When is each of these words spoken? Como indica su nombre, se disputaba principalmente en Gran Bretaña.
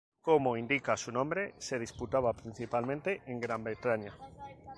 Como 0.19 0.57
indica 0.57 0.97
su 0.97 1.11
nombre, 1.11 1.53
se 1.59 1.77
disputaba 1.77 2.33
principalmente 2.33 3.21
en 3.27 3.39
Gran 3.39 3.63
Bretaña. 3.63 4.17